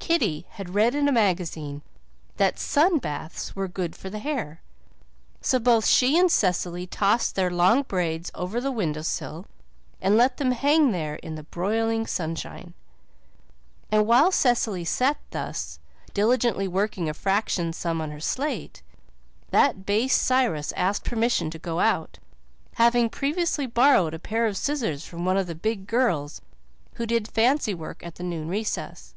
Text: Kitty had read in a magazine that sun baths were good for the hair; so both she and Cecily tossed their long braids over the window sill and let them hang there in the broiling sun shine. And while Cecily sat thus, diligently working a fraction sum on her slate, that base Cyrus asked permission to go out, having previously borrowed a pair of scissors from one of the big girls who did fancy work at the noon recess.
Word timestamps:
Kitty 0.00 0.46
had 0.52 0.72
read 0.74 0.94
in 0.94 1.06
a 1.06 1.12
magazine 1.12 1.82
that 2.38 2.58
sun 2.58 2.96
baths 2.96 3.54
were 3.54 3.68
good 3.68 3.94
for 3.94 4.08
the 4.08 4.18
hair; 4.20 4.62
so 5.42 5.58
both 5.58 5.84
she 5.86 6.18
and 6.18 6.32
Cecily 6.32 6.86
tossed 6.86 7.34
their 7.34 7.50
long 7.50 7.82
braids 7.82 8.30
over 8.34 8.58
the 8.58 8.72
window 8.72 9.02
sill 9.02 9.44
and 10.00 10.16
let 10.16 10.38
them 10.38 10.52
hang 10.52 10.92
there 10.92 11.16
in 11.16 11.34
the 11.34 11.42
broiling 11.42 12.06
sun 12.06 12.34
shine. 12.36 12.72
And 13.92 14.06
while 14.06 14.32
Cecily 14.32 14.82
sat 14.82 15.18
thus, 15.30 15.78
diligently 16.14 16.66
working 16.66 17.10
a 17.10 17.12
fraction 17.14 17.74
sum 17.74 18.00
on 18.00 18.10
her 18.10 18.18
slate, 18.20 18.80
that 19.50 19.84
base 19.84 20.14
Cyrus 20.16 20.72
asked 20.72 21.04
permission 21.04 21.50
to 21.50 21.58
go 21.58 21.80
out, 21.80 22.18
having 22.76 23.10
previously 23.10 23.66
borrowed 23.66 24.14
a 24.14 24.18
pair 24.18 24.46
of 24.46 24.56
scissors 24.56 25.04
from 25.04 25.26
one 25.26 25.36
of 25.36 25.46
the 25.46 25.54
big 25.54 25.86
girls 25.86 26.40
who 26.94 27.04
did 27.04 27.28
fancy 27.28 27.74
work 27.74 28.02
at 28.02 28.14
the 28.14 28.24
noon 28.24 28.48
recess. 28.48 29.14